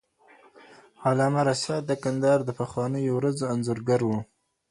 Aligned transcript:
علامه 1.07 1.41
رشاد 1.49 1.83
د 1.87 1.91
کندهار 2.03 2.39
د 2.45 2.49
پخوانیو 2.59 3.13
ورځو 3.17 3.49
انځورګر 3.53 3.99
وو. 4.07 4.19